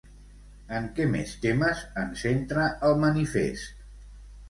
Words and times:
En 0.77 0.87
què 0.99 1.05
més 1.11 1.35
temes 1.45 1.85
en 2.07 2.19
centra 2.25 2.67
el 2.91 3.01
manifest? 3.07 3.89